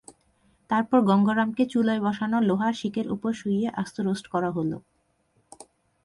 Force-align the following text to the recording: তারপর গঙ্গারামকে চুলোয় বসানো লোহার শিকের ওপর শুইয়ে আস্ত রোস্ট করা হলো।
তারপর 0.69 0.99
গঙ্গারামকে 1.01 1.63
চুলোয় 1.65 2.01
বসানো 2.01 2.37
লোহার 2.41 2.73
শিকের 2.73 3.07
ওপর 3.11 3.31
শুইয়ে 3.33 3.67
আস্ত 3.81 3.95
রোস্ট 3.99 4.25
করা 4.27 4.49
হলো। 4.51 4.77